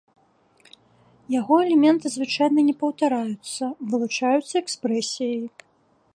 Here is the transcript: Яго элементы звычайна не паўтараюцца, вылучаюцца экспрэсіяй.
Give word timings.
Яго 1.39 1.53
элементы 1.65 2.05
звычайна 2.15 2.59
не 2.71 2.75
паўтараюцца, 2.81 3.63
вылучаюцца 3.93 4.55
экспрэсіяй. 4.63 5.43